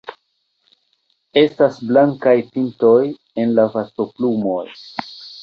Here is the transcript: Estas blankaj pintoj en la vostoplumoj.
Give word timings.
Estas 1.41 1.77
blankaj 1.89 2.33
pintoj 2.57 2.95
en 3.45 3.55
la 3.61 3.69
vostoplumoj. 3.77 4.67